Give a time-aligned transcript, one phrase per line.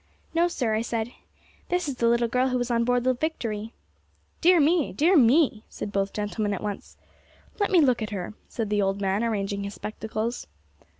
[0.33, 1.11] 'No, sir,' I said;
[1.69, 3.71] 'this is the little girl who was on board the Victory!
[4.41, 4.91] 'Dear me!
[4.93, 6.97] dear me!' said both gentlemen at once.
[7.59, 10.47] 'Let me look at her,' said the old man, arranging his spectacles.